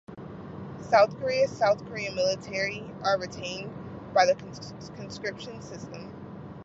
[0.79, 3.71] South Korea's South Korean military are retained
[4.15, 4.33] by the
[4.97, 6.11] conscription system.